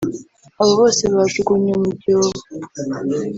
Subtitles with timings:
[0.61, 2.39] abo bose bajugunywe mu byobo